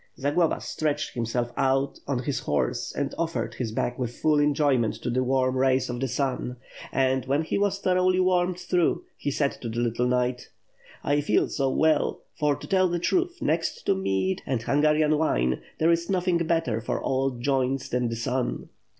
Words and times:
Zagloba 0.17 0.59
stretched 0.61 1.13
himself 1.13 1.53
out 1.55 1.99
on 2.07 2.23
his 2.23 2.39
horse 2.39 2.91
and 2.91 3.13
offered 3.19 3.53
his 3.53 3.71
back 3.71 3.99
with 3.99 4.15
full 4.17 4.39
enjoyment 4.39 4.95
to 5.03 5.11
the 5.11 5.23
warm 5.23 5.55
rays 5.55 5.91
of 5.91 5.99
the 5.99 6.07
sun; 6.07 6.55
and, 6.91 7.25
when 7.27 7.43
he 7.43 7.59
was 7.59 7.77
thoroughly 7.77 8.19
warmed 8.19 8.57
through, 8.59 9.03
he 9.15 9.29
said 9.29 9.51
to 9.61 9.69
the 9.69 9.77
little 9.77 10.07
knight: 10.07 10.49
"I 11.03 11.21
feel 11.21 11.43
80 11.43 11.65
well; 11.75 12.23
for 12.33 12.55
to 12.55 12.65
tell 12.65 12.87
the 12.87 12.97
truth, 12.97 13.43
next 13.43 13.83
to 13.85 13.93
mead 13.93 14.41
and 14.47 14.63
Hungarian 14.63 15.19
wine, 15.19 15.61
there 15.77 15.91
is 15.91 16.09
nothing 16.09 16.37
better 16.47 16.81
for 16.81 16.99
old 16.99 17.41
joints, 17.43 17.87
than 17.87 18.09
the 18.09 18.15
8un.' 18.15 18.69